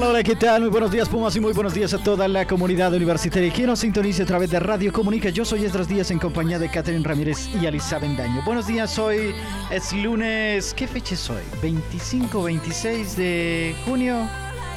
[0.00, 0.62] Hola, hola, ¿qué tal?
[0.62, 3.80] Muy buenos días, Pumas, y muy buenos días a toda la comunidad universitaria que nos
[3.80, 5.28] sintoniza a través de Radio Comunica.
[5.28, 8.40] Yo soy Esdras Díaz en compañía de Catherine Ramírez y Alisa Bendaño.
[8.46, 9.34] Buenos días, hoy
[9.70, 10.72] es lunes.
[10.72, 11.42] ¿Qué fecha es hoy?
[11.60, 14.26] 25, 26 de junio.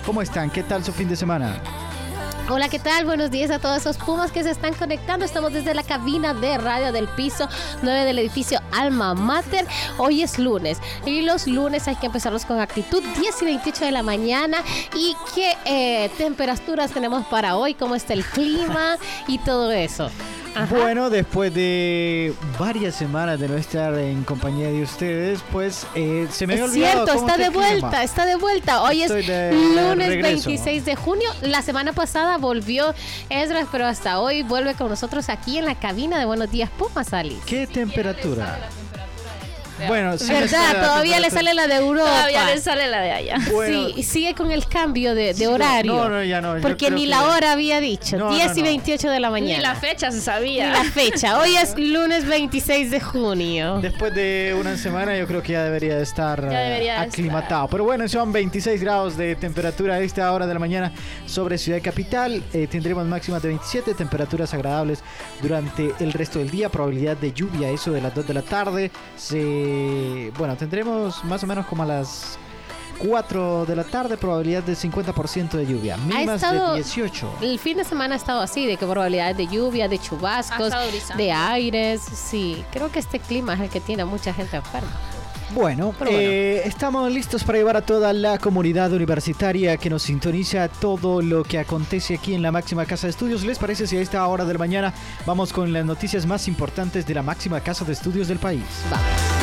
[0.05, 0.49] ¿Cómo están?
[0.49, 1.92] ¿Qué tal su fin de semana?
[2.49, 3.05] Hola, ¿qué tal?
[3.05, 5.23] Buenos días a todos esos pumas que se están conectando.
[5.23, 7.47] Estamos desde la cabina de radio del piso
[7.81, 9.65] 9 del edificio Alma Mater.
[9.97, 13.01] Hoy es lunes y los lunes hay que empezarlos con actitud.
[13.17, 14.57] 10 y 28 de la mañana.
[14.93, 17.75] ¿Y qué eh, temperaturas tenemos para hoy?
[17.75, 18.97] ¿Cómo está el clima?
[19.25, 20.11] Y todo eso.
[20.55, 20.67] Ajá.
[20.75, 26.45] Bueno, después de varias semanas de no estar en compañía de ustedes, pues eh, se
[26.45, 27.67] me había Es olvidado cierto, está de clima.
[27.79, 28.83] vuelta, está de vuelta.
[28.83, 30.49] Hoy Estoy es de- lunes regreso.
[30.49, 31.29] 26 de junio.
[31.41, 32.93] La semana pasada volvió
[33.29, 37.13] Esdras, pero hasta hoy vuelve con nosotros aquí en la cabina de Buenos Días Pumas,
[37.13, 37.39] Ali.
[37.45, 38.59] ¿Qué temperatura?
[39.87, 40.73] Bueno, sí ¿Verdad?
[40.73, 42.09] Todavía le sale la de Europa.
[42.09, 43.37] Todavía le sale la de allá.
[43.51, 43.89] Bueno.
[43.95, 45.93] Sí, sigue con el cambio de, de Sí, horario.
[45.95, 48.17] no, no, ya no, Porque ni la hora había dicho.
[48.17, 48.65] No, 10 no, y no.
[48.65, 49.61] 28 de la Ni mañana.
[49.61, 50.69] la fecha se Ni sabía.
[50.69, 51.39] la fecha.
[51.39, 53.79] Hoy es lunes 26 de junio.
[53.81, 57.67] Después de una semana yo creo que ya debería estar Ya eh, debería de aclimatado.
[57.67, 60.91] Pero bueno, son 26 grados de temperatura a esta hora de la mañana
[61.25, 62.43] sobre Ciudad Capital.
[62.53, 64.99] Eh, tendremos máximas de 27, temperaturas agradables
[65.41, 66.69] durante el resto del día.
[66.69, 68.91] Probabilidad de lluvia, eso de las 2 de la tarde.
[69.17, 69.62] Se,
[70.37, 72.37] bueno, tendremos más o menos como a las
[72.99, 75.97] 4 de la tarde, probabilidad de 50% de lluvia.
[75.97, 77.33] Mínimas estado- de 18.
[77.41, 80.71] El fin de semana ha estado así, de que probabilidades de lluvia, de chubascos,
[81.17, 82.01] de aires.
[82.01, 84.89] Sí, creo que este clima es el que tiene a mucha gente enferma.
[85.53, 86.27] Bueno, Pero bueno.
[86.27, 91.43] eh, estamos listos para llevar a toda la comunidad universitaria que nos sintoniza todo lo
[91.43, 93.43] que acontece aquí en la máxima casa de estudios.
[93.43, 94.93] ¿Les parece si a esta hora de la mañana
[95.27, 98.63] vamos con las noticias más importantes de la máxima casa de estudios del país?
[98.89, 99.42] Vamos.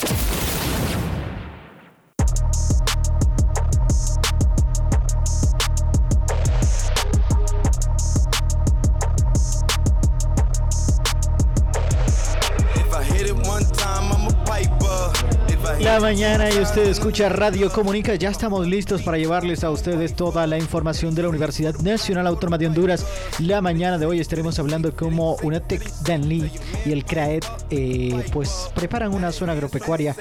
[16.11, 20.57] Mañana y usted escucha Radio Comunica, ya estamos listos para llevarles a ustedes toda la
[20.57, 23.05] información de la Universidad Nacional Autónoma de Honduras.
[23.39, 26.51] La mañana de hoy estaremos hablando cómo UNATEC Danlí
[26.85, 30.13] y el CRAED eh, pues preparan una zona agropecuaria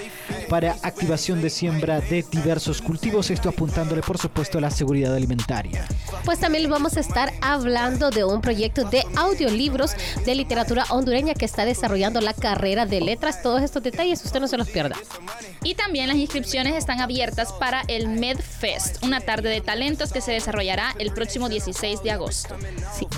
[0.48, 5.88] para activación de siembra de diversos cultivos, esto apuntándole por supuesto a la seguridad alimentaria.
[6.24, 11.46] Pues también vamos a estar hablando de un proyecto de audiolibros de literatura hondureña que
[11.46, 13.42] está desarrollando la carrera de letras.
[13.42, 14.94] Todos estos detalles usted no se los pierda.
[15.80, 20.94] También las inscripciones están abiertas para el MedFest, una tarde de talentos que se desarrollará
[20.98, 22.54] el próximo 16 de agosto.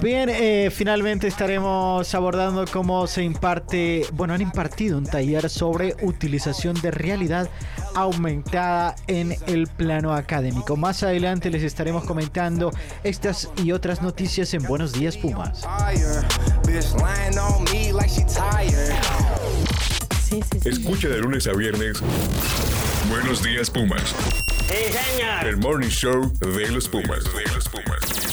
[0.00, 6.80] Bien, eh, finalmente estaremos abordando cómo se imparte, bueno, han impartido un taller sobre utilización
[6.80, 7.50] de realidad
[7.96, 10.76] aumentada en el plano académico.
[10.76, 12.70] Más adelante les estaremos comentando
[13.02, 15.66] estas y otras noticias en Buenos Días Pumas.
[20.50, 20.68] Sí, sí, sí.
[20.68, 21.98] Escucha de lunes a viernes.
[23.08, 24.14] Buenos días, Pumas.
[25.44, 27.24] El morning show de los Pumas.
[27.24, 28.31] De los Pumas.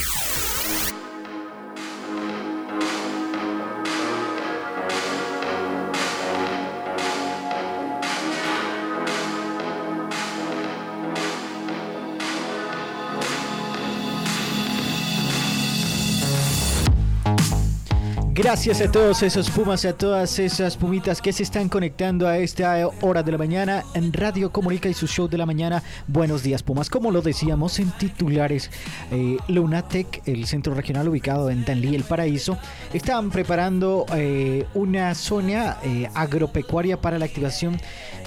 [18.39, 22.87] Gracias a todos esos pumas, a todas esas pumitas que se están conectando a esta
[23.01, 25.83] hora de la mañana en Radio Comunica y su show de la mañana.
[26.07, 26.89] Buenos días, Pumas.
[26.89, 28.71] Como lo decíamos en titulares,
[29.11, 32.57] eh, Lunatec, el centro regional ubicado en Danlí, el Paraíso,
[32.93, 37.77] están preparando eh, una zona eh, agropecuaria para la activación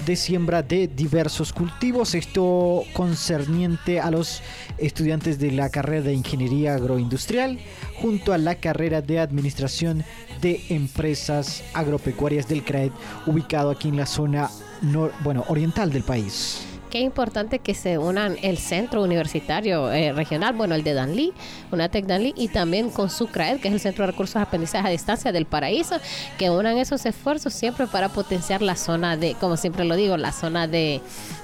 [0.05, 2.13] de siembra de diversos cultivos.
[2.13, 4.43] Esto concerniente a los
[4.77, 7.57] estudiantes de la carrera de Ingeniería Agroindustrial
[7.95, 10.02] junto a la carrera de Administración
[10.41, 12.91] de Empresas Agropecuarias del CRAED,
[13.27, 14.49] ubicado aquí en la zona
[14.81, 16.65] nor- bueno, oriental del país.
[16.99, 21.33] Es importante que se unan el centro universitario eh, regional, bueno, el de Danlí,
[21.71, 24.91] UNATEC Danlí, y también con SUCRAED, que es el Centro de Recursos de Aprendizaje a
[24.91, 25.97] Distancia del Paraíso,
[26.37, 30.31] que unan esos esfuerzos siempre para potenciar la zona de, como siempre lo digo, la
[30.31, 31.01] zona de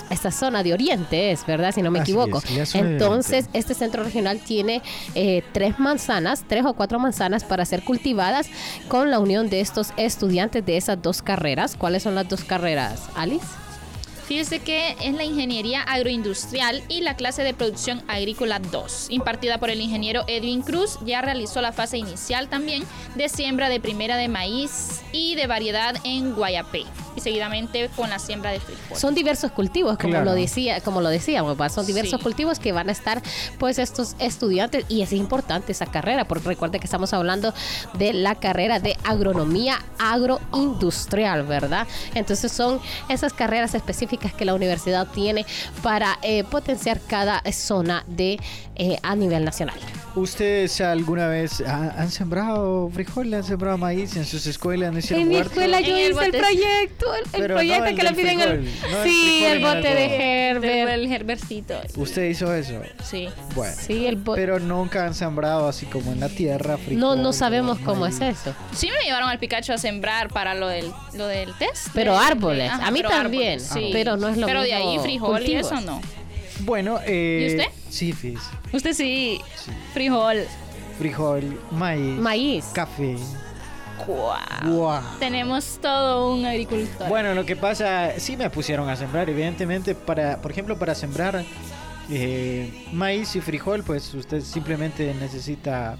[0.10, 1.74] esta zona de Oriente es, ¿verdad?
[1.74, 2.42] Si no me Así equivoco.
[2.56, 4.82] es, Entonces, este centro regional tiene
[5.16, 8.48] eh, tres manzanas, tres o cuatro manzanas para ser cultivadas
[8.88, 11.76] con la unión de estos estudiantes de esas dos carreras.
[11.76, 13.46] ¿Cuáles son las dos carreras, Alice?
[14.30, 19.72] Fíjese que es la ingeniería agroindustrial y la clase de producción agrícola 2, impartida por
[19.72, 22.84] el ingeniero Edwin Cruz, ya realizó la fase inicial también
[23.16, 26.84] de siembra de primera de maíz y de variedad en Guayapé,
[27.16, 28.98] y seguidamente con la siembra de frijol.
[28.98, 30.26] Son diversos cultivos, como Claro.
[30.26, 31.70] lo decía, como lo decíamos, ¿va?
[31.70, 32.24] son diversos Sí.
[32.24, 33.22] cultivos que van a estar,
[33.58, 37.54] pues, estos estudiantes y es importante esa carrera, porque recuerde que estamos hablando
[37.94, 41.88] de la carrera de agronomía agroindustrial, ¿verdad?
[42.16, 42.80] Entonces son
[43.10, 45.46] esas carreras específicas que la universidad tiene
[45.84, 48.40] para eh, potenciar cada zona de
[48.76, 49.76] eh, a nivel nacional.
[50.20, 54.92] ¿Ustedes alguna vez ha- han sembrado frijol, han sembrado maíz en sus escuelas?
[54.94, 58.04] ¿No En mi escuela yo hice el proyecto, el, el Pero no proyecto el que
[58.04, 58.48] le piden el...
[58.68, 60.50] frijol, no el sí, frijol el bote de.
[60.50, 60.90] Herbert.
[60.90, 61.82] El Herbercito.
[61.96, 62.82] ¿Usted hizo eso?
[63.04, 63.30] Sí.
[63.56, 63.76] Bueno.
[63.80, 64.42] Sí, el bote.
[64.42, 67.00] Pero nunca han sembrado así como en la tierra frijol.
[67.00, 68.20] No, no sabemos cómo maíz.
[68.22, 68.54] es eso.
[68.74, 71.88] Sí me llevaron al Picacho a sembrar para lo del, lo del test.
[71.94, 72.70] Pero de- árboles.
[72.72, 73.90] ajá, A mí pero también, árboles, sí.
[73.94, 76.02] pero no es lo Pero de mismo ahí frijol y eso no.
[76.60, 77.72] Bueno, eh, ¿Y usted?
[77.90, 78.50] Sí, fíjese.
[78.74, 79.72] Usted sí, Sí.
[79.94, 80.46] frijol.
[80.98, 82.66] Frijol, maíz, Maíz.
[82.74, 83.16] café.
[85.20, 87.08] Tenemos todo un agricultor.
[87.08, 91.44] Bueno, lo que pasa, sí me pusieron a sembrar, evidentemente, para, por ejemplo, para sembrar
[92.10, 95.98] eh, maíz y frijol, pues usted simplemente necesita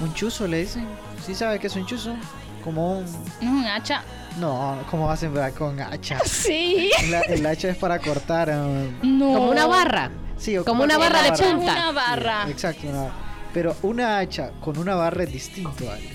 [0.00, 0.86] un chuzo, le dicen.
[1.24, 2.14] ¿Sí sabe qué es un chuzo?
[2.62, 3.04] Como un...
[3.04, 3.10] ¿No
[3.40, 4.02] es un hacha?
[4.38, 6.18] No, ¿cómo va a sembrar con hacha?
[6.24, 6.90] Sí.
[7.10, 8.48] La- el hacha es para cortar.
[8.50, 9.26] eh, No.
[9.34, 10.10] Como una barra.
[10.38, 11.56] sí, o Como una barra de punta.
[11.72, 12.44] Una barra.
[12.46, 13.14] Sí, exacto, una barra.
[13.52, 16.10] Pero una hacha con una barra es distinto, Ale.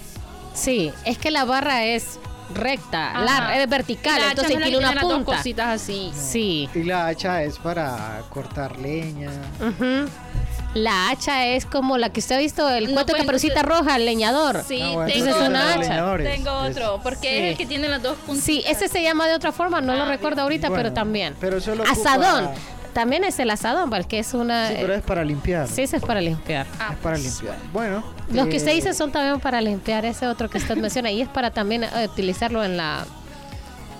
[0.55, 2.19] Sí, es que la barra es
[2.55, 5.35] recta, larga, es vertical, la entonces tiene una dos punta.
[5.35, 6.11] cositas así.
[6.15, 6.67] Sí.
[6.73, 9.29] Y la hacha es para cortar leña.
[10.77, 13.63] La hacha es como la que usted ha visto, el No, cuento de pues, Caperucita
[13.63, 14.63] Roja, el leñador.
[14.67, 15.81] Sí, bueno, tengo es una otro.
[15.81, 16.17] hacha.
[16.31, 17.35] Tengo otro, porque Sí.
[17.37, 18.45] es el que tiene las dos puntitas.
[18.45, 21.35] Sí, ese se llama de otra forma, no lo Ah, recuerdo ahorita, Bueno, pero también.
[21.41, 22.49] Pero solo Asadón.
[22.93, 24.69] También es el asadón, porque es una...
[24.69, 25.67] Sí, pero es para limpiar.
[25.67, 26.65] Sí, ese es para limpiar.
[26.79, 27.55] Ah, es para pues, limpiar.
[27.71, 28.03] Bueno.
[28.31, 31.21] Los que eh, usted dice son también para limpiar, ese otro que usted menciona, y
[31.21, 33.05] es para también eh, utilizarlo en la,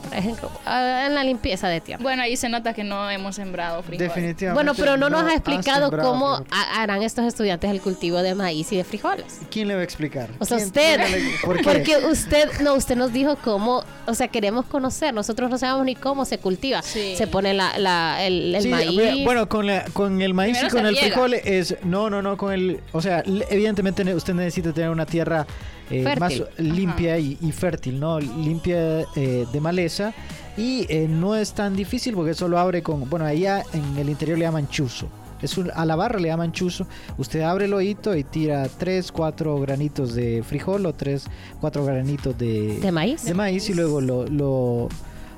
[0.07, 2.01] por ejemplo, en la limpieza de tierra.
[2.01, 4.07] Bueno, ahí se nota que no hemos sembrado frijol.
[4.07, 4.53] Definitivamente.
[4.53, 8.71] Bueno, pero no nos ha explicado cómo ha- harán estos estudiantes el cultivo de maíz
[8.71, 9.39] y de frijoles.
[9.51, 10.29] ¿Quién le va a explicar?
[10.39, 10.99] O sea, ¿Quién- usted,
[11.43, 11.63] ¿Por qué?
[11.63, 15.95] porque usted, no, usted nos dijo cómo, o sea, queremos conocer, nosotros no sabemos ni
[15.95, 16.81] cómo se cultiva.
[16.81, 17.15] Sí.
[17.17, 19.23] Se pone la, la- el, el Sí, maíz.
[19.25, 21.75] Bueno, con, la- con el maíz Primero y con el frijol es...
[21.83, 22.79] No, no, no, con el...
[22.91, 25.45] O sea, evidentemente ne- usted necesita tener una tierra
[25.89, 28.19] eh, más limpia y, y fértil, ¿no?
[28.19, 30.13] Limpia eh, de maleza.
[30.57, 33.09] Y eh, no es tan difícil porque solo abre con...
[33.09, 35.07] Bueno, allá en el interior le llaman chuzo.
[35.39, 36.87] Es un- a la barra le llaman chuzo.
[37.19, 41.25] Usted abre el hoyito y tira 3, 4 granitos de frijol o 3,
[41.61, 43.23] 4 granitos de, ¿De maíz?
[43.25, 44.89] de maíz y luego lo, lo,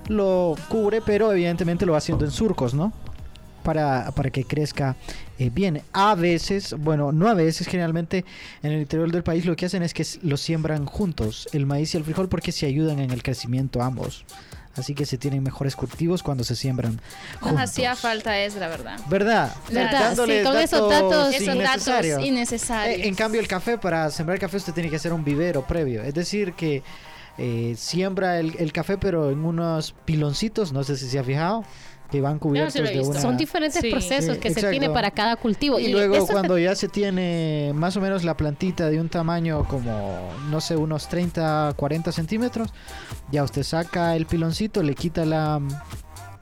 [0.08, 2.94] lo cubre, pero evidentemente lo va haciendo en surcos, ¿no?
[3.64, 4.96] Para, para que crezca
[5.38, 5.82] eh, bien.
[5.94, 8.26] A veces, bueno, no a veces, generalmente
[8.64, 11.94] en el interior del país lo que hacen es que los siembran juntos, el maíz
[11.94, 14.26] y el frijol, porque se ayudan en el crecimiento ambos.
[14.76, 17.02] Así que se tienen mejores cultivos cuando se siembran
[17.42, 18.98] Nos hacía falta es la verdad.
[19.10, 19.52] ¿Verdad?
[19.72, 19.92] ¿Verdad?
[20.02, 22.14] Dándoles Sí, con esos datos- Esos innecesarios.
[22.16, 23.00] datos innecesarios.
[23.00, 26.02] Eh, en cambio, el café, para sembrar café, usted tiene que hacer un vivero previo.
[26.04, 26.82] Es decir, que
[27.38, 31.64] eh, siembra el, el café, pero en unos piloncitos, no sé si se ha fijado,
[32.12, 33.20] que van cubiertos de una...
[33.22, 33.92] Son diferentes Sí.
[33.92, 35.80] procesos Sí, que se tiene para cada cultivo.
[35.80, 39.66] Y luego eso- cuando ya se tiene más o menos la plantita de un tamaño
[39.68, 42.70] como, no sé, unos 30, 40 centímetros,
[43.32, 45.62] ya usted saca el piloncito, le quita la,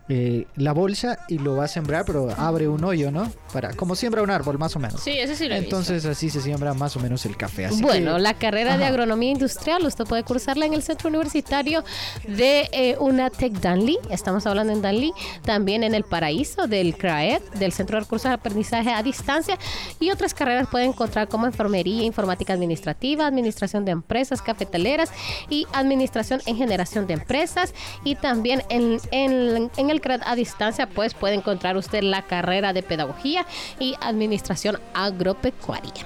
[0.10, 3.30] eh, la bolsa y lo va a sembrar, pero abre un hoyo, ¿no?
[3.54, 5.02] Para, como siembra un árbol, más o menos.
[5.02, 7.66] Sí, ese sí lo he Entonces así se siembra más o menos el café.
[7.66, 11.84] Así bueno, que- la carrera de agronomía industrial usted puede cursarla en el centro universitario
[12.28, 15.14] de eh, UNATEC Danlí, estamos hablando en Danlí,
[15.44, 19.58] también en el Paraíso del CRAED, del Centro de Recursos de Aprendizaje a Distancia,
[20.00, 25.10] y otras carreras puede encontrar como enfermería, informática administrativa, administración de empresas cafetaleras
[25.50, 27.74] y administración en generación de empresas,
[28.04, 32.74] y también en, en, en el CRAED a distancia, pues puede encontrar usted la carrera
[32.74, 33.46] de pedagogía
[33.80, 36.06] y administración agropecuaria.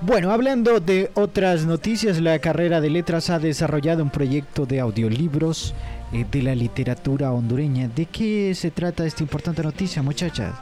[0.00, 5.74] Bueno, hablando de otras noticias, la carrera de letras ha desarrollado un proyecto de audiolibros
[6.12, 7.88] eh, de la literatura hondureña.
[7.88, 10.52] ¿De qué se trata esta importante noticia, muchachas?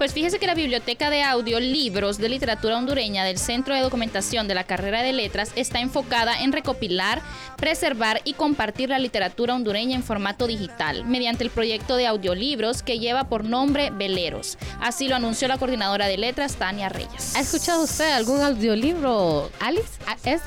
[0.00, 4.54] Pues fíjese que la Biblioteca de Audiolibros de Literatura Hondureña del Centro de Documentación de
[4.54, 7.20] la Carrera de Letras está enfocada en recopilar,
[7.58, 12.98] preservar y compartir la literatura hondureña en formato digital mediante el proyecto de audiolibros que
[12.98, 14.56] lleva por nombre Veleros.
[14.80, 17.36] Así lo anunció la coordinadora de letras, Tania Reyes.
[17.36, 19.84] ¿Ha escuchado usted algún audiolibro, Alice?
[20.06, 20.40] ¿Ah, ¿Es?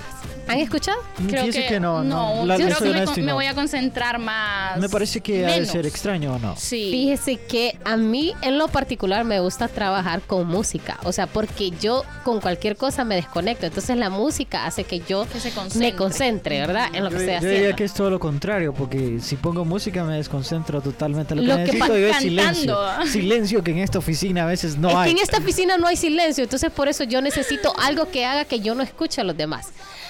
[0.48, 0.98] ¿Han escuchado?
[1.28, 4.78] Creo Fíjese que, que no, no, yo creo que me, con- voy a concentrar más.
[4.78, 5.70] Me parece que ha de menos.
[5.70, 6.56] ser extraño o no.
[6.58, 6.90] Sí.
[6.92, 11.70] Fíjese que a mí en lo particular me gusta trabajar con música, o sea, porque
[11.72, 15.92] yo con cualquier cosa me desconecto, entonces la música hace que yo Que se concentre.
[15.92, 16.88] me concentre, ¿verdad?
[16.94, 17.58] En lo que Yo, estoy yo haciendo.
[17.60, 21.36] diría que es todo lo contrario, porque si pongo música me desconcentro totalmente.
[21.36, 22.78] Lo que Lo que necesito yo es silencio.
[23.12, 25.06] Silencio que en esta oficina a veces no es hay.
[25.14, 28.46] que en esta oficina no hay silencio, entonces por eso yo necesito algo que haga
[28.46, 29.68] que yo no escuche a los demás.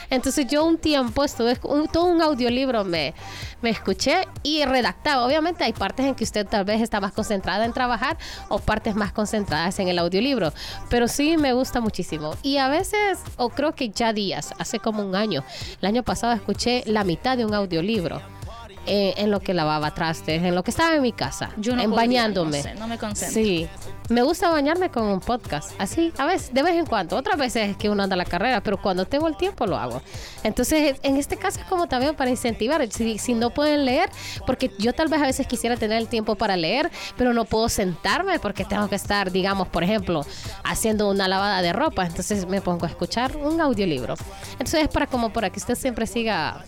[0.09, 3.13] Entonces yo un tiempo estuve, un- todo un audiolibro me,
[3.61, 5.25] me escuché y redactaba.
[5.25, 8.17] Obviamente hay partes en que usted tal vez está más concentrada en trabajar
[8.49, 10.53] o partes más concentradas en el audiolibro,
[10.89, 12.35] pero sí me gusta muchísimo.
[12.43, 15.43] Y a veces, o creo que ya días, hace como un año,
[15.81, 18.21] el año pasado escuché la mitad de un audiolibro.
[18.85, 21.81] Eh, en lo que lavaba trastes, en lo que estaba en mi casa, Yo no
[21.81, 22.57] en podría, bañándome.
[22.57, 23.33] no sé, no me concentro.
[23.33, 23.67] Sí,
[24.09, 27.15] me gusta bañarme con un podcast, así, a veces, de vez en cuando.
[27.15, 29.77] Otras veces es que uno anda a la carrera, pero cuando tengo el tiempo lo
[29.77, 30.01] hago.
[30.43, 34.09] Entonces, en este caso es como también para incentivar, si, si no pueden leer,
[34.45, 37.69] porque yo tal vez a veces quisiera tener el tiempo para leer, pero no puedo
[37.69, 40.25] sentarme porque tengo que estar, digamos, por ejemplo,
[40.63, 42.05] haciendo una lavada de ropa.
[42.05, 44.15] Entonces me pongo a escuchar un audiolibro.
[44.53, 46.63] Entonces es para como para que usted siempre siga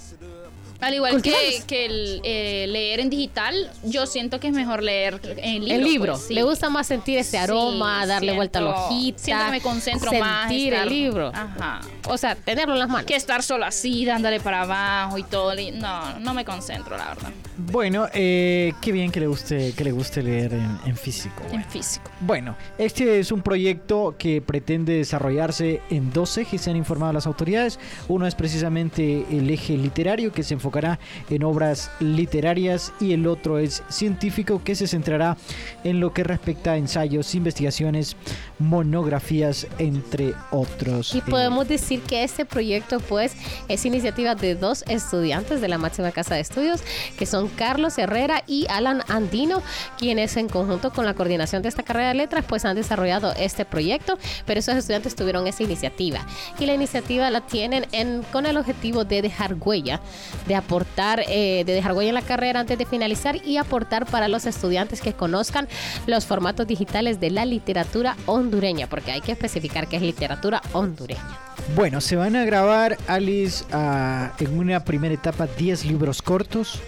[0.81, 5.19] Al igual que, que el, eh, leer en digital, yo siento que es mejor leer
[5.37, 5.75] en libro.
[5.75, 6.13] el libro.
[6.13, 6.33] pues, sí.
[6.33, 9.19] Le gusta más sentir ese aroma, Sí, darle vuelta a la siento- hojita.
[9.19, 10.51] Siento que me concentro sentir más.
[10.51, 11.31] el estar- libro.
[11.33, 11.81] Ajá.
[12.07, 13.05] O sea, tenerlo en las manos.
[13.05, 15.53] Que estar solo así, dándole para abajo y todo.
[15.73, 17.29] No, no me concentro, la verdad.
[17.57, 21.41] Bueno, eh, qué bien que le guste, que le guste leer en, en físico.
[21.51, 22.11] En físico.
[22.19, 27.25] Bueno, este es un proyecto que pretende desarrollarse en dos ejes, se han informado las
[27.27, 27.79] autoridades.
[28.07, 33.59] Uno es precisamente el eje literario, que se enfocará en obras literarias, y el otro
[33.59, 35.37] es científico, que se centrará
[35.83, 38.15] en lo que respecta a ensayos, investigaciones,
[38.57, 41.13] monografías, entre otros.
[41.13, 43.33] Y Eh, podemos decir que este proyecto, pues,
[43.67, 46.81] es iniciativa de dos estudiantes de la máxima casa de estudios,
[47.19, 49.61] que son Carlos Herrera y Alan Andino,
[49.99, 53.65] quienes en conjunto con la coordinación de esta carrera de letras, pues han desarrollado este
[53.65, 56.25] proyecto, pero esos estudiantes tuvieron esa iniciativa.
[56.57, 59.99] Y la iniciativa la tienen en, con el objetivo de dejar huella,
[60.47, 64.27] de aportar, eh, de dejar huella en la carrera antes de finalizar y aportar para
[64.27, 65.67] los estudiantes que conozcan
[66.07, 71.39] los formatos digitales de la literatura hondureña, porque hay que especificar que es literatura hondureña.
[71.75, 76.79] Bueno, se van a grabar, Alice, en una primera etapa 10 libros cortos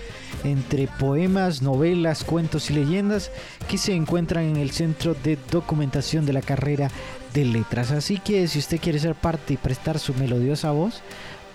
[0.44, 3.32] entre poemas, novelas, cuentos y leyendas
[3.68, 6.90] que se encuentran en el Centro de Documentación de la Carrera
[7.34, 7.92] de Letras.
[7.92, 11.02] Así que si usted quiere ser parte y prestar su melodiosa voz,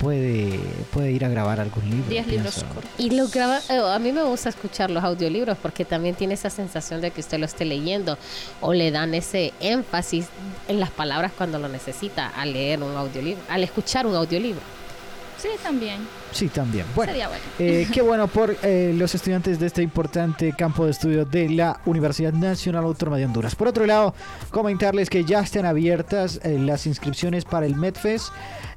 [0.03, 0.59] puede,
[0.91, 2.09] puede ir a grabar algún libro.
[2.09, 2.91] 10 libros cortos.
[2.97, 6.49] Y lo graba, eh, a mí me gusta escuchar los audiolibros porque también tiene esa
[6.49, 8.17] sensación de que usted lo esté leyendo
[8.61, 10.27] o le dan ese énfasis
[10.67, 14.61] en las palabras cuando lo necesita al leer un audiolibro, al escuchar un audiolibro.
[15.37, 15.99] Sí, también.
[16.33, 16.85] Sí, también.
[16.95, 17.43] Bueno, Sería bueno.
[17.59, 21.79] Eh, qué bueno por eh, los estudiantes de este importante campo de estudio de la
[21.85, 23.55] Universidad Nacional Autónoma de Honduras.
[23.55, 24.15] Por otro lado,
[24.49, 28.29] comentarles que ya están abiertas eh, las inscripciones para el MedFest,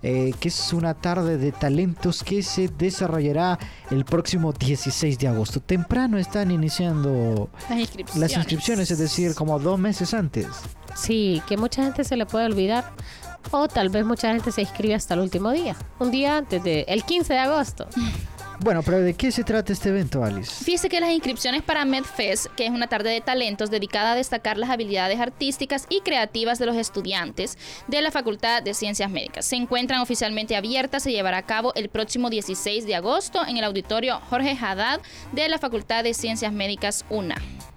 [0.02, 3.58] eh, que es una tarde de talentos que se desarrollará
[3.90, 5.60] el próximo 16 de agosto.
[5.60, 8.20] Temprano están iniciando Las inscripciones.
[8.20, 10.46] las inscripciones, es decir, como dos meses antes.
[10.94, 12.92] Sí, que mucha gente se le puede olvidar
[13.50, 16.84] o tal vez mucha gente se inscribe hasta el último día, un día antes de
[16.88, 17.86] el 15 de agosto.
[18.60, 20.64] Bueno, pero ¿de qué se trata este evento, Alice?
[20.64, 24.56] Fíjese que las inscripciones para MedFest, que es una tarde de talentos dedicada a destacar
[24.56, 29.56] las habilidades artísticas y creativas de los estudiantes de la Facultad de Ciencias Médicas, se
[29.56, 31.02] encuentran oficialmente abiertas.
[31.02, 35.00] Se llevará a cabo el próximo 16 de agosto en el auditorio Jorge Haddad
[35.32, 37.36] de la Facultad de Ciencias Médicas UNA.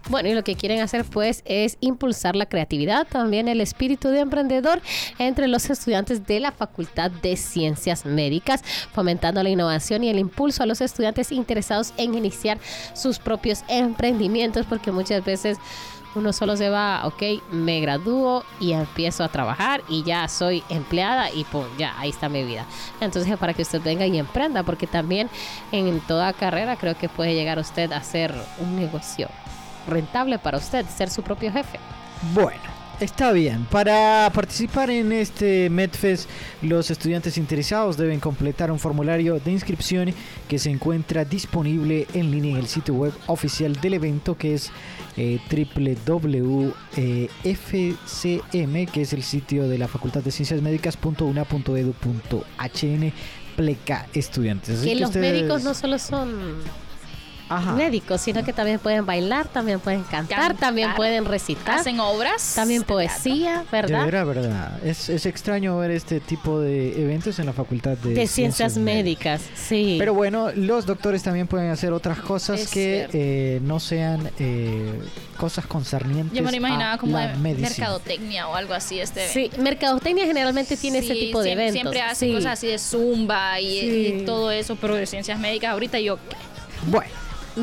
[0.09, 4.21] Bueno, y lo que quieren hacer pues es impulsar la creatividad, también el espíritu de
[4.21, 4.81] emprendedor
[5.19, 10.63] entre los estudiantes de la Facultad de Ciencias Médicas, fomentando la innovación y el impulso
[10.63, 12.57] a los estudiantes interesados en iniciar
[12.95, 15.59] sus propios emprendimientos, porque muchas veces
[16.15, 21.29] uno solo se va, ok, me gradúo y empiezo a trabajar y ya soy empleada
[21.31, 22.65] y pum, ya, ahí está mi vida.
[22.99, 25.29] Entonces, para que usted venga y emprenda, porque también
[25.71, 29.29] en toda carrera creo que puede llegar usted a hacer un negocio
[29.87, 31.79] rentable para usted, ser su propio jefe.
[32.33, 32.59] Bueno,
[32.99, 33.63] Está bien.
[33.71, 36.29] Para participar en este MedFest,
[36.61, 40.13] los estudiantes interesados deben completar un formulario de inscripción
[40.49, 44.69] que se encuentra disponible en línea en el sitio web oficial del evento, que es
[45.15, 45.39] eh,
[47.49, 53.13] www.fcm, que es el sitio de la Facultad de Ciencias Médicas.una.edu.hn
[53.55, 54.79] pleca estudiantes.
[54.79, 56.55] Así Que los ustedes- médicos no solo son
[57.49, 57.73] Ajá.
[57.73, 60.57] médicos, sino que también pueden bailar, también pueden cantar, Cantar.
[60.57, 62.53] también pueden recitar, Hacen obras.
[62.55, 64.05] también de poesía, De ¿verdad?
[64.05, 64.83] verdad, verdad.
[64.85, 69.41] Es, es extraño ver este tipo de eventos en la Facultad de, De ciencias médicas,
[69.55, 69.95] sí.
[69.99, 74.91] Pero bueno, los doctores también pueden hacer otras cosas Es que eh, no sean eh,
[75.37, 78.99] cosas concernientes Yo me lo imaginaba a como la de mercadotecnia o algo así.
[78.99, 81.81] Este sí, mercadotecnia generalmente tiene ese Sí, tipo de siempre, eventos.
[81.93, 82.33] Siempre hace sí.
[82.33, 84.15] cosas así de zumba y, Sí.
[84.21, 85.71] y todo eso, pero de ciencias médicas.
[85.71, 86.17] Ahorita yo.
[86.87, 87.09] Bueno,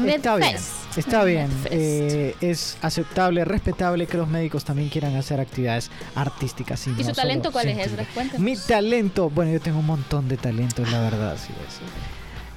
[0.04, 0.56] está bien.
[0.96, 1.48] Está bien.
[1.70, 6.86] Eh, es aceptable, respetable que los médicos también quieran hacer actividades artísticas.
[6.86, 8.02] Y, ¿Y no su talento cuál es, científicas.
[8.04, 8.14] Ezra?
[8.14, 8.42] Cuéntanos.
[8.42, 11.80] Mi talento, bueno, yo tengo un montón de talentos, la verdad, sí es.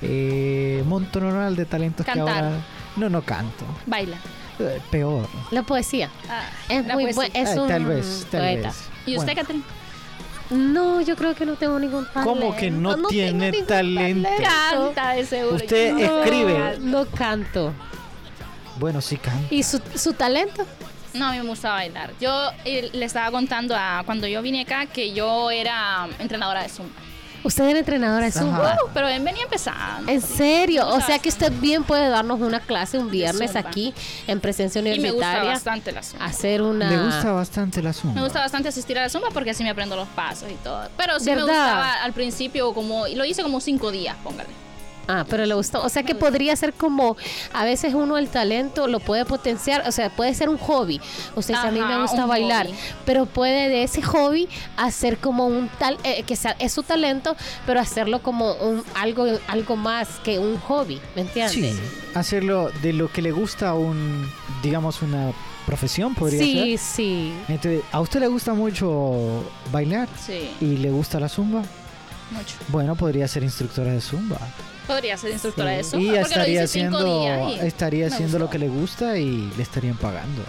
[0.02, 2.26] Eh, montón de talentos Cantar.
[2.26, 2.52] que ahora
[2.96, 4.16] no no canto Baila.
[4.58, 6.10] Eh, peor La poesía.
[6.30, 7.42] Ah, Es la muy poesía.
[7.42, 8.68] es Eh, un tal vez tal poeta.
[8.70, 9.64] vez ¿Y usted, Bueno, Catherine?
[10.50, 12.40] No, yo creo que no tengo ningún talento.
[12.40, 14.30] ¿Cómo que no tiene ningún talento?
[14.42, 15.56] Canta de seguro.
[15.58, 16.78] Usted escribe.
[16.80, 17.74] No canto.
[18.80, 20.66] bueno sí canto ¿Y su, su talento?
[21.14, 22.14] No, a mí me gusta bailar.
[22.20, 26.70] Yo eh, le estaba contando a cuando yo vine acá que yo era entrenadora de
[26.70, 26.94] Zumba.
[27.44, 28.74] Usted era entrenadora de Zumba.
[28.74, 28.78] Ajá.
[28.86, 30.12] Uh, pero él venía empezando.
[30.12, 30.86] ¿En serio?
[30.86, 33.94] Me O sea que usted bien puede darnos una clase un viernes aquí
[34.28, 35.52] en presencia Y me gusta universitaria.
[35.52, 36.26] bastante la Zumba.
[36.26, 36.90] Hacer una.
[36.90, 39.70] le gusta bastante la zumba Me gusta bastante asistir a la Zumba porque así me
[39.70, 40.90] aprendo los pasos y todo.
[40.98, 41.48] Pero sí me ¿Verdad?
[41.48, 43.08] gustaba al principio como...
[43.08, 44.50] y Lo hice como cinco días, póngale.
[45.12, 45.84] Ah, pero le gustó.
[45.84, 47.18] O sea que podría ser como,
[47.52, 51.02] a veces uno el talento lo puede potenciar, o sea, puede ser un hobby.
[51.36, 52.78] O sea, si a mí me gusta bailar, hobby.
[53.06, 54.48] pero puede de ese hobby
[54.78, 57.36] hacer como un tal, eh, que sea, es su talento,
[57.66, 61.54] pero hacerlo como un algo, algo más que un hobby, ¿me entiendes?
[61.54, 61.80] sí
[62.16, 64.28] hacerlo de lo que le gusta un
[64.64, 65.32] digamos una
[65.68, 67.34] profesión podría sí, ser sí.
[67.48, 71.62] Entonces, a usted le gusta mucho bailar Sí, y le gusta la zumba
[72.32, 72.56] mucho.
[72.70, 74.40] bueno podría ser instructora de zumba
[74.90, 78.40] Podría ser instructora de Sí, Zumba y porque lo estaría haciendo días y estaría haciendo
[78.40, 80.42] lo que le gusta y le estarían pagando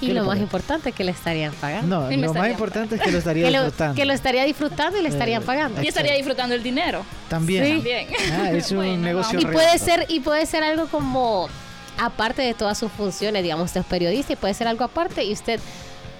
[0.00, 2.00] Y ¿Qué le lo más importante que le estarían pagando.
[2.00, 4.44] no Y lo más importante es que lo estaría Que lo, disfrutando que lo estaría
[4.44, 5.80] disfrutando y le estarían Eh, pagando.
[5.82, 7.04] Y estaría disfrutando el dinero.
[7.28, 7.88] también Sí.
[8.32, 11.48] Ah, es un Bueno, negocio Y puede ser, y puede ser algo como
[11.96, 15.32] aparte de todas sus funciones, digamos, usted es periodista y puede ser algo aparte y
[15.32, 15.60] usted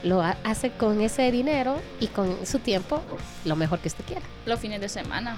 [0.04, 3.02] lo ha- hace con ese dinero y con su tiempo
[3.44, 4.22] lo mejor que usted quiera.
[4.46, 5.36] Los fines de semana.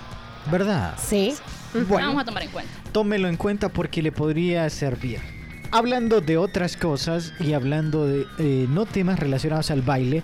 [0.51, 1.35] Verdad Sí.
[1.89, 2.73] bueno Vamos a tomar en cuenta.
[2.93, 5.21] tómelo en cuenta porque le podría servir.
[5.73, 10.23] Hablando de otras cosas y hablando de eh, no temas relacionados al baile,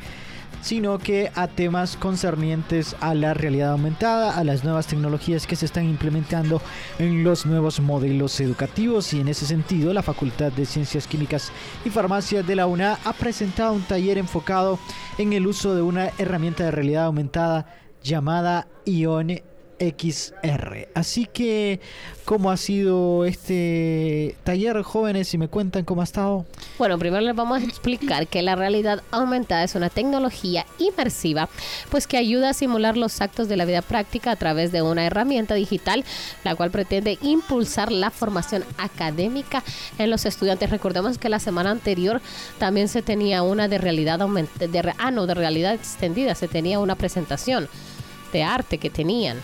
[0.63, 5.67] sino que a temas concernientes a la realidad aumentada, a las nuevas tecnologías que se
[5.67, 6.63] están implementando
[7.01, 11.51] en los nuevos modelos educativos y en ese sentido la Facultad de Ciencias Químicas
[11.85, 14.79] y Farmacia de la UNA ha presentado un taller enfocado
[15.19, 17.67] en el uso de una herramienta de realidad aumentada
[18.05, 19.41] llamada ION
[19.83, 20.89] XR.
[20.95, 21.81] Así que,
[22.25, 25.29] ¿cómo ha sido este taller, jóvenes?
[25.29, 26.47] Si me cuentan cómo ha estado.
[26.79, 31.49] Bueno, primero les vamos a explicar que la realidad aumentada es una tecnología inmersiva,
[31.91, 35.05] pues que ayuda a simular los actos de la vida práctica a través de una
[35.05, 36.05] herramienta digital,
[36.45, 39.65] la cual pretende impulsar la formación académica
[39.99, 40.71] en los estudiantes.
[40.71, 42.21] Recordemos que la semana anterior
[42.59, 46.95] también se tenía una de realidad aumentada, ah, no, de realidad extendida, se tenía una
[46.95, 47.69] presentación
[48.33, 49.39] de arte que tenían.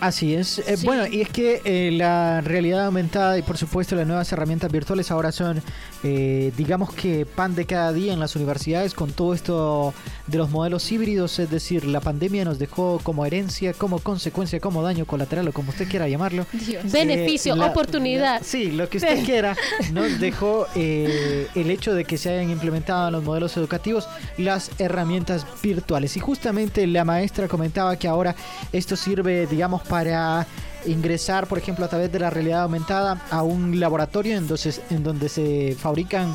[0.00, 0.58] Así es.
[0.60, 0.86] Eh, Sí.
[0.86, 5.10] Bueno, y es que eh, la realidad aumentada y por supuesto las nuevas herramientas virtuales
[5.10, 5.62] ahora son,
[6.04, 9.92] eh, digamos que pan de cada día en las universidades con todo esto
[10.26, 14.82] de los modelos híbridos, es decir, la pandemia nos dejó como herencia, como consecuencia, como
[14.82, 16.46] daño colateral o como usted quiera llamarlo.
[16.52, 16.90] Dios.
[16.90, 18.38] Beneficio, Eh, la- oportunidad.
[18.38, 19.54] la- sí, lo que usted quiera.
[19.92, 24.08] Nos dejó eh, el hecho de que se hayan implementado en los modelos educativos
[24.38, 26.16] las herramientas virtuales.
[26.16, 28.34] Y justamente la maestra comentaba que ahora
[28.72, 30.46] esto sirve, digamos, para
[30.86, 34.46] ingresar, por ejemplo, a través de la realidad aumentada a un laboratorio en
[34.88, 36.34] en donde se fabrican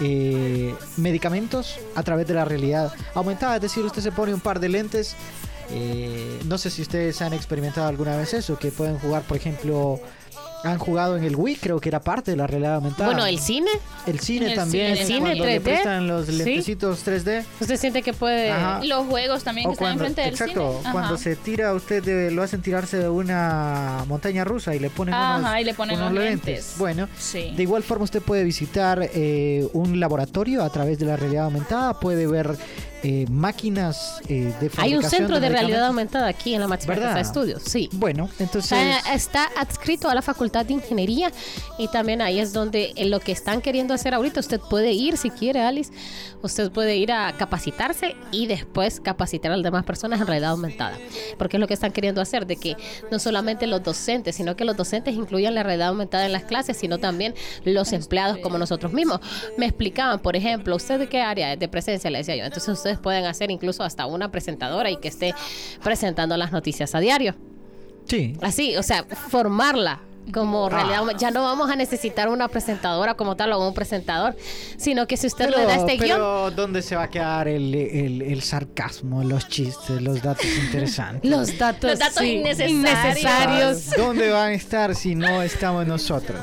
[0.00, 3.56] eh, medicamentos a través de la realidad aumentada.
[3.56, 5.14] Es decir, usted se pone un par de lentes.
[5.70, 10.00] eh, no sé si ustedes han experimentado alguna vez eso, que pueden jugar, por ejemplo,
[10.64, 13.06] han jugado en el Wii, creo que era parte de la realidad aumentada.
[13.06, 13.70] Bueno, el cine,
[14.06, 16.32] el cine el también, cine, el cine cuando le 3D, prestan los sí.
[16.32, 17.44] lentecitos 3D.
[17.60, 18.50] usted siente que puede...
[18.50, 18.80] Ajá.
[18.84, 20.92] Los juegos también que O están cuando, enfrente del exacto, cine.
[20.92, 25.14] Cuando se tira usted de- lo hacen tirarse de una montaña rusa y le ponen
[25.14, 26.46] Ajá, unos, y le ponen unos los lentes.
[26.46, 26.74] lentes.
[26.78, 27.52] Bueno, Sí.
[27.56, 31.98] de igual forma usted puede visitar eh, un laboratorio a través de la realidad aumentada,
[32.00, 32.56] puede ver
[33.06, 36.94] eh, máquinas eh, de Hay un fabricación centro de realidad aumentada aquí en la máxima
[36.94, 37.90] de estudios, sí.
[37.92, 38.72] Bueno, entonces...
[38.72, 41.30] Está, está adscrito a la Facultad de Ingeniería
[41.78, 45.18] y también ahí es donde en lo que están queriendo hacer ahorita usted puede ir
[45.18, 45.92] si quiere, Alice.
[46.40, 50.96] Usted puede ir a capacitarse y después capacitar a las demás personas en realidad aumentada.
[51.36, 52.76] Porque es lo que están queriendo hacer, de que
[53.10, 56.78] no solamente los docentes, sino que los docentes incluyan la realidad aumentada en las clases,
[56.78, 59.20] sino también los empleados como nosotros mismos.
[59.58, 62.08] Me explicaban, por ejemplo, ¿usted de qué área de presencia?
[62.08, 62.44] Le decía yo.
[62.44, 65.34] Entonces ustedes pueden hacer incluso hasta una presentadora y que esté
[65.82, 67.34] presentando las noticias a diario.
[68.06, 68.34] Sí.
[68.42, 70.00] Así, o sea, formarla
[70.32, 71.02] como realidad.
[71.18, 74.34] Ya no vamos a necesitar una presentadora como tal o un presentador,
[74.78, 77.74] sino que si usted le da este guion, pero ¿dónde se va a quedar el,
[77.74, 81.30] el- el sarcasmo, los chistes, los datos interesantes?
[81.30, 82.70] los datos, Los datos sí, innecesarios.
[82.70, 83.90] innecesarios.
[83.98, 86.40] ¿Dónde van a estar si no estamos nosotros?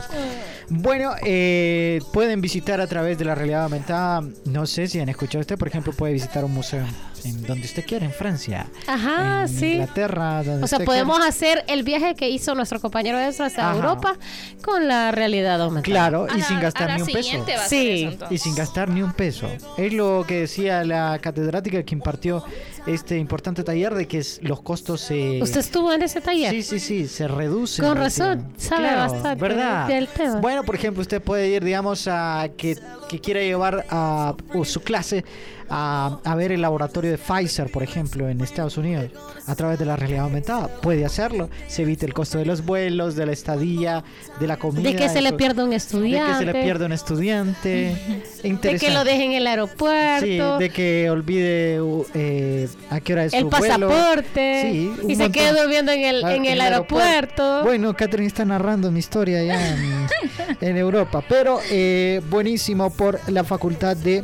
[0.73, 4.21] Bueno, eh, pueden visitar a través de la realidad aumentada.
[4.45, 6.85] No sé si han escuchado usted, por ejemplo, puede visitar un museo
[7.25, 9.73] en donde usted quiera, en Francia, Ajá, en sí.
[9.73, 10.43] Inglaterra.
[10.43, 11.29] donde O sea, usted podemos quiera.
[11.29, 13.75] hacer el viaje que hizo nuestro compañero Ezra hacia Ajá.
[13.75, 14.15] Europa
[14.63, 15.83] con la realidad aumentada.
[15.93, 17.21] Claro, y la- sin gastar ni un peso.
[17.21, 19.47] siguiente va a Sí, ser eso, Y sin gastar ni un peso.
[19.77, 22.43] Es lo que decía la catedrática que impartió
[22.87, 25.41] este importante taller de que es- los costos se...
[25.41, 26.51] ¿Usted estuvo en ese taller?
[26.51, 27.81] Sí, sí, sí, se reduce.
[27.81, 29.87] Con razón, sabe bastante ¿verdad?
[29.87, 30.39] del tema.
[30.39, 32.77] Bueno, por ejemplo, usted puede ir, digamos, a que,
[33.09, 35.23] que quiera llevar a o su clase
[35.71, 39.09] a, a ver el laboratorio de Pfizer, por ejemplo, en Estados Unidos,
[39.47, 40.67] a través de la realidad aumentada.
[40.67, 41.49] Puede hacerlo.
[41.67, 44.03] Se evita el costo de los vuelos, de la estadía,
[44.39, 44.89] de la comida.
[44.89, 46.31] de que se le pierda un de estudiante.
[46.31, 47.95] que se le pierda un estudiante.
[48.43, 50.57] de que lo dejen en el aeropuerto.
[50.57, 53.89] Sí, de que olvide uh, eh, a qué hora es el su vuelo.
[53.89, 57.63] pasaporte Sí, y se quede durmiendo en el, Ah, en el aeropuerto.
[57.63, 60.07] Bueno, Catherine está narrando mi historia ya en,
[60.61, 64.23] en Europa, pero eh, buenísimo por la Facultad de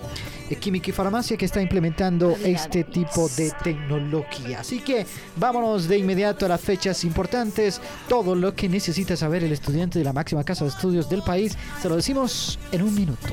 [0.55, 4.61] Química y Farmacia que está implementando este tipo de tecnología.
[4.61, 5.05] Así que
[5.35, 7.81] vámonos de inmediato a las fechas importantes.
[8.07, 11.57] Todo lo que necesita saber el estudiante de la máxima casa de estudios del país,
[11.81, 13.27] se lo decimos en un minuto.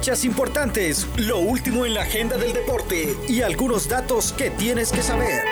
[0.00, 5.02] Fechas importantes, lo último en la agenda del deporte y algunos datos que tienes que
[5.02, 5.42] saber.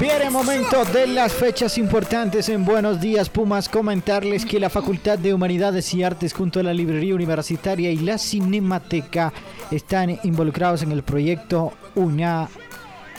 [0.00, 3.68] Viene momento de las fechas importantes en Buenos Días Pumas.
[3.68, 8.18] Comentarles que la Facultad de Humanidades y Artes junto a la Librería Universitaria y la
[8.18, 9.32] Cinemateca
[9.70, 12.48] están involucrados en el proyecto Una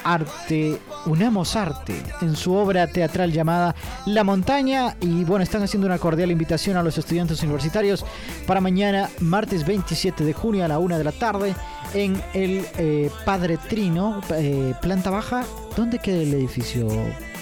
[0.05, 4.95] Arte, Unamos Arte, en su obra teatral llamada La Montaña.
[5.01, 8.05] Y bueno, están haciendo una cordial invitación a los estudiantes universitarios
[8.45, 11.55] para mañana, martes 27 de junio a la una de la tarde,
[11.93, 15.43] en el eh, Padre Trino, eh, planta baja.
[15.75, 16.87] ¿Dónde queda el edificio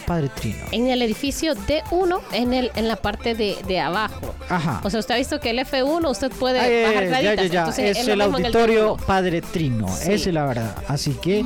[0.06, 0.58] Padre Trino?
[0.72, 4.34] En el edificio D1, en, el, en la parte de, de abajo.
[4.50, 4.82] Ajá.
[4.84, 7.52] O sea, usted ha visto que el F1 usted puede Ah, bajar ya, ya, graditas.
[7.52, 7.60] ya.
[7.62, 9.06] Entonces, Es el auditorio D1.
[9.06, 10.12] Padre Trino, Sí.
[10.14, 10.76] esa es la verdad.
[10.88, 11.44] Así que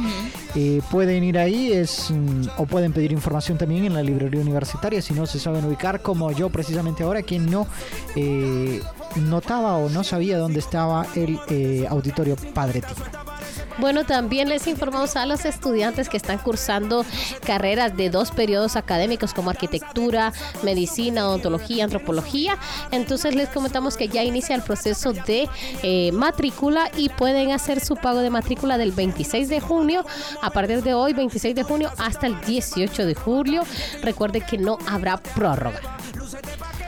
[0.55, 5.01] eh, pueden ir ahí es, mm, o pueden pedir información también en la librería universitaria
[5.01, 7.67] si no se saben ubicar, como yo precisamente ahora, que no
[8.15, 8.81] eh,
[9.15, 13.36] notaba o no sabía dónde estaba el eh, auditorio Padre Trino.
[13.79, 17.05] Bueno, también les informamos a los estudiantes que están cursando
[17.45, 22.57] carreras de dos periodos académicos como arquitectura, medicina, odontología, antropología.
[22.91, 25.47] Entonces les comentamos que ya inicia el proceso de
[25.83, 30.03] eh, matrícula y pueden hacer su pago de matrícula del 26 de junio
[30.41, 33.63] a partir de hoy, 26 de junio, hasta el 18 de julio.
[34.01, 35.96] Recuerde que no habrá prórroga.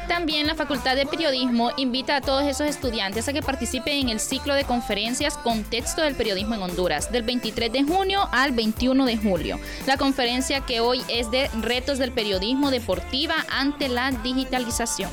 [0.10, 4.20] También la Facultad de Periodismo invita a todos esos estudiantes a que participen en el
[4.20, 9.18] ciclo de conferencias Contexto del Periodismo en Honduras, del 23 de junio al 21 de
[9.18, 9.60] julio.
[9.86, 15.12] La conferencia que hoy es de Retos del Periodismo Deportiva ante la digitalización.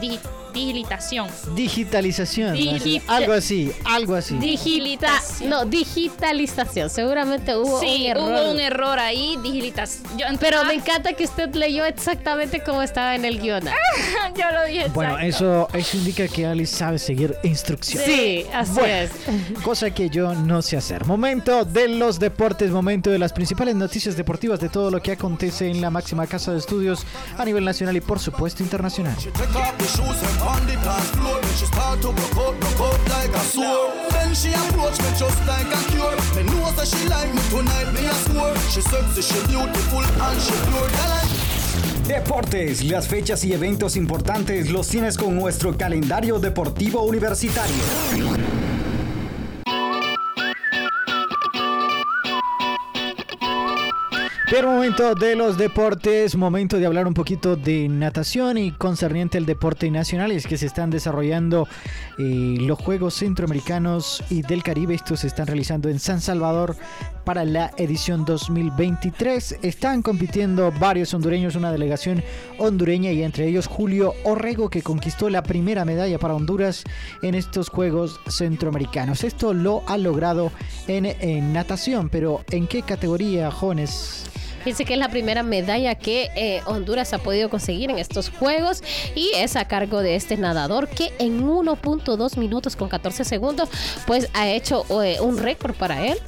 [0.00, 0.20] Digi-
[0.54, 2.54] Digitalización, ¿no?
[2.54, 4.36] Digita- algo así, algo así.
[4.38, 6.88] Digita no, digitalización.
[6.90, 8.22] Seguramente hubo sí, un error.
[8.42, 10.04] hubo un error ahí, digitación.
[10.18, 13.64] Yo- Pero Ah, me encanta que usted leyó exactamente como estaba en el guion.
[14.36, 15.68] yo lo dije Bueno, exacto.
[15.72, 18.06] eso, eso indica que Alice sabe seguir instrucciones.
[18.08, 19.10] Sí, así Bueno, es.
[19.64, 21.04] Cosa que yo no sé hacer.
[21.06, 25.68] Momento de los deportes, momento de las principales noticias deportivas de todo lo que acontece
[25.70, 27.04] en la máxima casa de estudios
[27.38, 29.16] a nivel nacional y por supuesto internacional.
[30.46, 31.40] On the dance floor.
[31.56, 33.92] She start to broke out, broke out like a sword.
[34.10, 36.16] Then she approach me just like a cure.
[36.36, 38.54] Me know that she like me tonight, me a score.
[38.72, 40.90] She sexy, she beautiful and she pure.
[42.06, 48.73] Deportes, las fechas y eventos importantes los tienes con nuestro calendario deportivo universitario.
[54.62, 59.90] Momento de los deportes, momento de hablar un poquito de natación y concerniente al deporte
[59.90, 61.66] nacional, es que se están desarrollando
[62.18, 66.76] eh, los Juegos Centroamericanos y del Caribe, estos se están realizando en San Salvador
[67.24, 69.58] para la edición 2023.
[69.62, 72.22] Están compitiendo varios hondureños, una delegación
[72.58, 76.84] hondureña y entre ellos Julio Orrego que conquistó la primera medalla para Honduras
[77.22, 79.24] en estos Juegos Centroamericanos.
[79.24, 80.52] Esto lo ha logrado
[80.86, 84.24] en, en natación, pero ¿en qué categoría, jóvenes?
[84.64, 88.82] Dice que es la primera medalla que eh, Honduras ha podido conseguir en estos Juegos
[89.14, 93.68] y es a cargo de este nadador que en 1.2 minutos con 14 segundos
[94.06, 96.18] pues ha hecho eh, un récord para él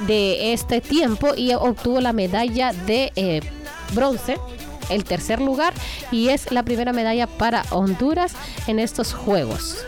[0.00, 3.40] de este tiempo y obtuvo la medalla de eh,
[3.94, 4.38] bronce
[4.90, 5.74] el tercer lugar
[6.10, 8.32] y es la primera medalla para Honduras
[8.66, 9.84] en estos Juegos.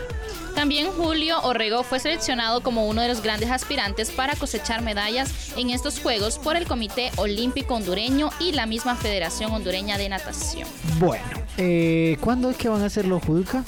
[0.55, 5.71] También Julio Orrego fue seleccionado como uno de los grandes aspirantes para cosechar medallas en
[5.71, 10.67] estos Juegos por el Comité Olímpico Hondureño y la misma Federación Hondureña de Natación.
[10.99, 11.25] Bueno,
[11.59, 13.65] eh, ¿cuándo es que van a hacer los Juduca?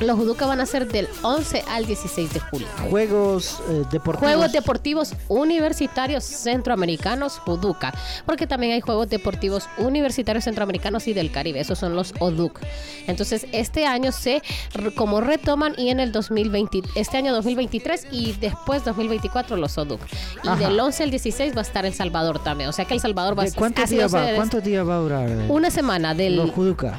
[0.00, 2.68] Los Juduca van a ser del 11 al 16 de julio.
[2.88, 4.18] Juegos eh, deportivos.
[4.32, 7.92] Juegos Deportivos Universitarios Centroamericanos Juduca,
[8.24, 12.60] porque también hay Juegos Deportivos Universitarios Centroamericanos y del Caribe, esos son los ODUC.
[13.08, 14.40] Entonces, este año se
[14.94, 20.00] como retoman y en el 2020, este año 2023 y después 2024 los ODUC.
[20.44, 20.68] Y Ajá.
[20.68, 23.36] del 11 al 16 va a estar El Salvador también, o sea que El Salvador
[23.36, 25.28] va a ¿De ¿Cuántos días va a va, ser ¿Cuántos días va a durar?
[25.28, 26.52] eh, una semana del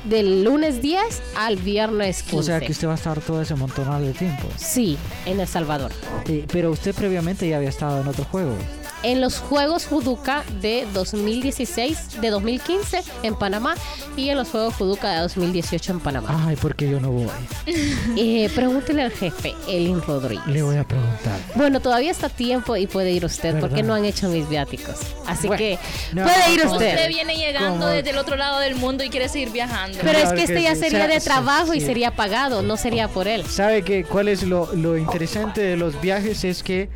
[0.04, 1.02] del lunes 10
[1.38, 2.38] al viernes 15.
[2.38, 4.48] O sea que usted va a estar todo ese montonal de tiempo.
[4.58, 5.92] Sí, en El Salvador.
[6.28, 8.56] Eh, pero usted previamente ya había estado en otro juego.
[9.02, 13.76] En los Juegos Juduca de 2016, de 2015 en Panamá
[14.18, 16.46] y en los Juegos Juduca de 2018 en Panamá.
[16.48, 17.28] Ay, porque yo no voy.
[18.18, 20.46] Eh, pregúntele al jefe, Elin Rodríguez.
[20.48, 21.40] Le voy a preguntar.
[21.56, 23.88] Bueno, todavía está tiempo y puede ir usted porque ¿Verdad?
[23.88, 24.98] no han hecho mis viáticos.
[25.26, 25.80] Así Bueno, que
[26.14, 26.90] no, puede ir usted.
[26.96, 27.88] Usted viene llegando ¿Cómo?
[27.88, 29.98] desde el otro lado del mundo y quiere seguir viajando.
[30.02, 30.82] Pero es Claro que este que ya sí.
[30.82, 31.86] sería O sea, de sí, trabajo y sí.
[31.86, 33.46] sería pagado, no sería por él.
[33.46, 36.44] ¿Sabe que cuál es lo, lo interesante de los viajes?
[36.44, 36.90] Es que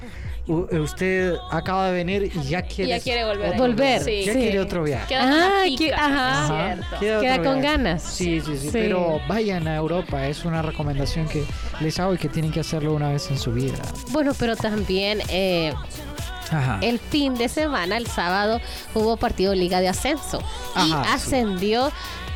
[0.48, 3.58] usted acaba de venir y ya quiere, ya quiere volver.
[3.58, 4.24] Volver, Sí.
[4.26, 4.40] Ya sí.
[4.40, 5.08] quiere otro viaje.
[5.08, 6.48] Queda Ah, que- ajá.
[6.48, 7.00] cierto.
[7.00, 7.78] Queda, Queda otro con viaje.
[7.78, 8.04] ganas.
[8.04, 8.70] Sí, sí, sí, Sí.
[8.74, 10.28] Pero vayan a Europa.
[10.28, 11.44] Es una recomendación que
[11.80, 13.78] les hago y que tienen que hacerlo una vez en su vida.
[14.12, 15.74] Bueno, pero también eh,
[16.52, 16.80] Ajá.
[16.82, 18.60] el fin de semana, el sábado,
[18.94, 20.40] hubo partido Liga de Ascenso
[20.86, 20.94] y sí.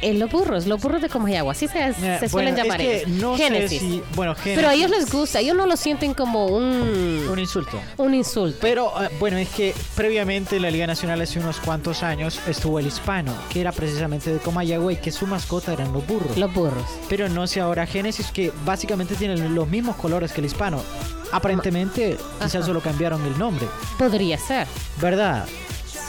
[0.01, 2.87] En los burros, los burros de Comayagua, así se, Eh, se suelen bueno, llamar es
[2.87, 3.21] que ellos.
[3.21, 3.79] no Génesis.
[3.79, 4.03] si...
[4.15, 7.79] Bueno, Pero a ellos Génesis, les gusta, ellos no lo sienten como un, Un insulto.
[7.97, 8.57] un insulto.
[8.61, 12.79] Pero eh, bueno, es que previamente en la Liga Nacional hace unos cuantos años estuvo
[12.79, 16.37] el hispano, que era precisamente de Comayagua y que su mascota eran los burros.
[16.37, 16.83] Los burros.
[17.09, 20.81] Pero no sé ahora Génesis, que básicamente tienen los mismos colores que el hispano.
[21.31, 23.67] Aparentemente, quizás solo cambiaron el nombre,
[23.99, 24.65] Podría ser,
[25.01, 25.45] ¿verdad?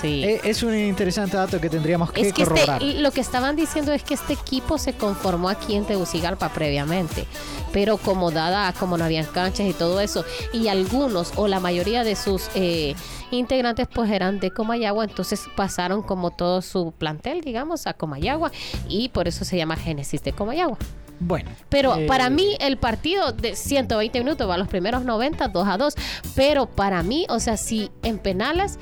[0.00, 0.24] Sí.
[0.24, 2.82] Eh, es un interesante dato que tendríamos que es que corroborar.
[2.82, 7.26] este, lo que estaban diciendo es que este equipo se conformó aquí en Tegucigalpa previamente,
[7.72, 12.04] pero como dada, como no habían canchas y todo eso, y algunos o la mayoría
[12.04, 12.94] de sus eh,
[13.30, 18.52] integrantes pues eran de Comayagua, entonces pasaron como todo su plantel, digamos, a Comayagua
[18.88, 20.78] y por eso se llama Génesis de Comayagua.
[21.20, 21.50] Bueno.
[21.68, 25.68] Pero eh, para mí el partido de 120 minutos va a los primeros 90, 2
[25.68, 25.94] a 2.
[26.34, 28.78] Pero para mí, o sea, si en penales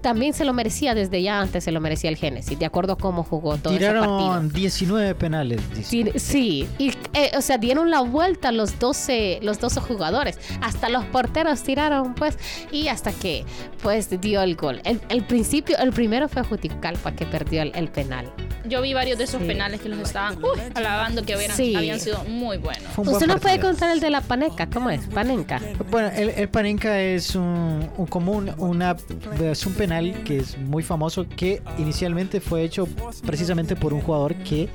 [0.00, 2.96] también se lo merecía desde ya antes, se lo merecía el Génesis, de acuerdo a
[2.98, 4.18] cómo jugó todo ese partido.
[4.18, 5.84] Tiraron 19 penales, dice.
[5.84, 10.38] Sí, sí, y, eh, o sea, dieron la vuelta los 12, los 12 jugadores.
[10.62, 12.38] Hasta los porteros tiraron, pues,
[12.72, 13.44] y hasta que,
[13.82, 14.80] pues, dio el gol.
[14.84, 18.30] El, el principio, el primero fue Juticalpa que perdió el, el penal.
[18.66, 19.46] Yo vi varios de esos Sí.
[19.48, 21.74] penales que los estaban uy, alabando que hubieran- Sí.
[21.74, 22.94] habían sido muy buenos.
[22.96, 25.06] Buen Usted nos puede contar el de la paneca, ¿cómo es?
[25.06, 25.58] Panenca.
[25.90, 28.94] Bueno, el, el Panenka es un, un común, una,
[29.42, 29.87] es un penal
[30.24, 32.86] que es muy famoso que inicialmente fue hecho
[33.26, 34.68] precisamente por un jugador que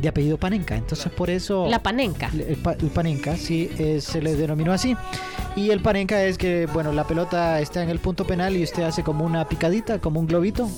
[0.00, 0.76] de apellido Panenka.
[0.76, 2.30] Entonces por eso La panenca.
[2.34, 4.96] el, pa- el Panenka sí eh, se le denominó así.
[5.54, 8.82] Y el Panenka es que bueno la pelota está en el punto penal y usted
[8.82, 10.68] hace como una picadita, como un globito,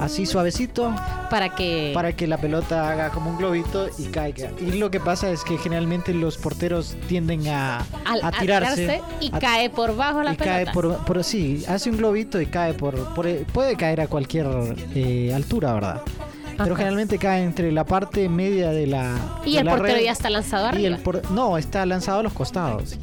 [0.00, 0.94] así suavecito
[1.30, 4.50] para que para que la pelota haga como un globito y caiga.
[4.60, 9.30] Y lo que pasa es que generalmente los porteros tienden a, al, a tirarse y
[9.34, 10.64] a- cae por bajo la y pelota.
[10.64, 14.46] cae por, por sí, hace un globito y cae por, por- puede caer a cualquier
[14.94, 16.02] eh, altura, ¿verdad?
[16.58, 19.14] Pero generalmente cae entre la parte media de la.
[19.44, 20.98] Y de el la portero red ya está lanzado y el arriba.
[21.04, 22.96] por- No, está lanzado a los costados.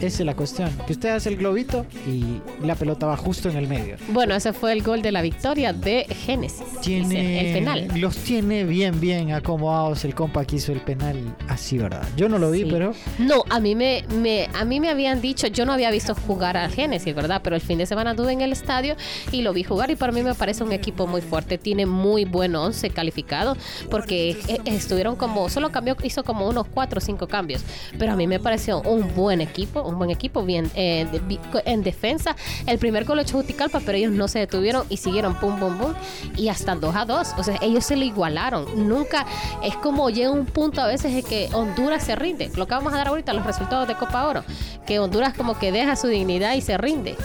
[0.00, 0.70] Esa es la cuestión.
[0.86, 3.96] Que usted hace el globito y la pelota va justo en el medio.
[4.08, 6.62] Bueno, ese fue el gol de la victoria de Génesis.
[6.82, 7.88] Tiene, el penal.
[8.00, 10.04] Los tiene bien, bien acomodados.
[10.04, 11.16] El compa que hizo el penal
[11.48, 12.06] así, ¿verdad?
[12.16, 12.68] Yo no lo vi, Sí.
[12.70, 12.92] pero.
[13.18, 16.56] No, a mí me, me- a mí me habían dicho, yo no había visto jugar
[16.56, 17.40] al Génesis, ¿verdad?
[17.42, 18.96] Pero el fin de semana estuve en el estadio
[19.32, 21.58] y lo vi jugar y para mí me parece un equipo muy fuerte.
[21.58, 23.56] Tiene muy buen once calificado
[23.90, 27.62] porque eh, estuvieron como, solo cambió, hizo como unos cuatro o cinco cambios.
[27.98, 31.82] Pero a mí me pareció un buen equipo, un buen equipo bien eh, de- en
[31.82, 32.36] defensa.
[32.66, 35.76] El primer gol lo echó Juticalpa, pero ellos no se detuvieron y siguieron pum, pum,
[35.78, 35.92] pum.
[36.36, 37.28] Y hasta 2 a 2.
[37.38, 38.88] O sea, ellos se lo igualaron.
[38.88, 39.26] Nunca,
[39.62, 42.50] es como llega un punto a veces en que Honduras se rinde.
[42.56, 44.44] Lo que vamos a dar ahorita, los resultados de Copa Oro.
[44.86, 47.16] Que Honduras como que deja su dignidad y se rinde.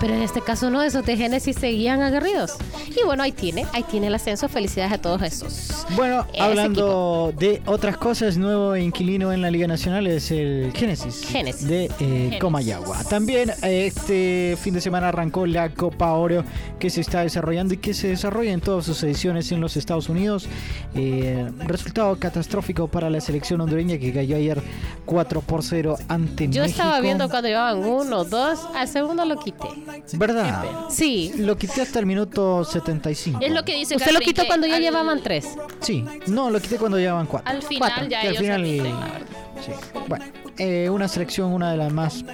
[0.00, 2.52] Pero en este caso no, esos de Génesis seguían aguerridos.
[2.88, 4.48] Y bueno, ahí tiene, ahí tiene el ascenso.
[4.48, 5.84] Felicidades a todos esos.
[5.96, 11.24] Bueno, hablando de otras cosas, nuevo inquilino en la Liga Nacional es el Génesis.
[11.26, 11.66] Génesis.
[11.68, 12.38] De eh.
[12.40, 13.02] Comayagua.
[13.04, 16.44] También eh, este fin de semana arrancó la Copa Oro
[16.78, 20.08] que se está desarrollando y que se desarrolla en todas sus ediciones en los Estados
[20.08, 20.48] Unidos.
[20.94, 24.60] Eh, resultado catastrófico para la selección hondureña que cayó ayer
[25.06, 26.64] 4 por 0 ante Yo México.
[26.80, 29.68] estaba viendo cuando llevaban uno, dos, al segundo lo quité.
[30.14, 30.64] ¿Verdad?
[30.90, 31.32] Sí.
[31.38, 33.40] Lo quité hasta el minuto 75.
[33.42, 35.46] Es lo que dice Usted lo quitó cuando ya al- llevaban tres.
[35.80, 37.50] Sí, no, lo quité cuando llevaban 4.
[37.50, 38.08] Al final Cuatro.
[38.08, 39.20] ya Que al ellos final- la verdad.
[39.64, 39.72] Sí.
[40.08, 40.24] Bueno,
[40.58, 42.24] eh, una selección, una de las más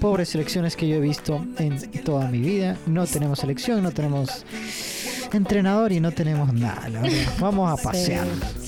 [0.00, 2.76] pobres selecciones que yo he visto en toda mi vida.
[2.86, 4.44] No tenemos selección, no tenemos
[5.32, 7.02] entrenador y no tenemos nada, la.
[7.40, 8.26] Vamos a pasear.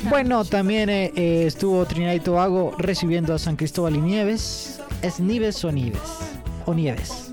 [0.09, 4.81] Bueno, también eh, eh, estuvo Trinidad y Tobago recibiendo a San Cristóbal y Nieves.
[5.03, 6.01] ¿Es Nieves o Nieves?
[6.67, 7.33] O Nieves.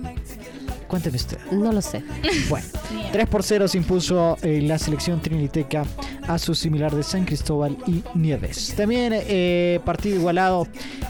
[0.90, 1.38] Cuénteme usted.
[1.52, 2.04] No lo sé.
[2.50, 2.66] Bueno,
[3.14, 5.86] 3 por 0 se impuso eh, la selección triniteca
[6.28, 8.74] a su similar de San Cristóbal y Nieves.
[8.76, 10.68] También eh, partido igualado.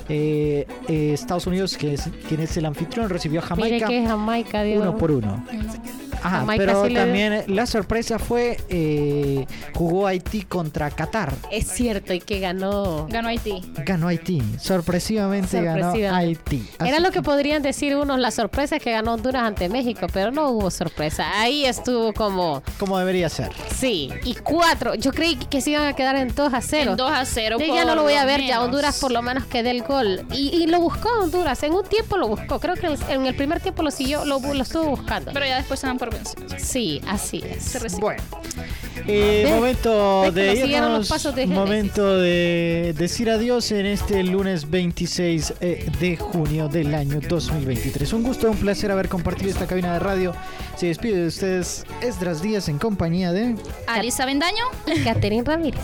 [0.10, 4.06] eh, eh, Estados Unidos, que es, quien es el anfitrión, recibió a Mire Jamaica que
[4.06, 4.82] Jamaica dio.
[4.82, 5.44] uno por uno.
[6.24, 11.34] Ajá, pero le también eh, la sorpresa fue eh, jugó Haití contra Qatar.
[11.52, 13.08] Es cierto, y que ganó.
[13.10, 13.62] Ganó Haití.
[13.86, 15.92] Ganó Haití, sorpresivamente, ganó.
[16.16, 16.68] Haití.
[16.80, 20.32] Era lo que podrían decir unos, la sorpresa es que ganó Honduras ante México, pero
[20.32, 21.40] no hubo sorpresa.
[21.40, 23.52] Ahí estuvo como, como debería ser.
[23.76, 24.96] sí, y cuatro.
[24.96, 26.92] Yo creí que se iban a quedar en 2 a 0.
[26.92, 27.58] En 2 a 0.
[27.60, 28.62] Yo ya no lo voy a ver, ya.
[28.62, 30.26] Honduras por lo menos que dé el gol.
[30.32, 32.60] Y, y lo buscó Honduras, en un tiempo lo buscó.
[32.60, 35.32] Creo que en el- primer tiempo lo siguió, lo, lo estuvo buscando.
[35.34, 36.62] Pero ya después se dan por vencidos.
[36.62, 37.64] Sí, así es.
[37.64, 38.02] Se recibe.
[38.02, 38.24] Bueno,
[39.08, 41.60] eh, momento de los irnos, pasos de Génesis.
[41.60, 48.14] momento de decir adiós en este lunes 26 eh, de junio del año 2023.
[48.14, 50.34] Un gusto, un placer haber compartido esta cabina de radio.
[50.76, 53.56] Se despide de ustedes Esdras Díaz en compañía de...
[53.88, 54.66] Alisa Bendaño.
[55.04, 55.80] Catherine Ramírez.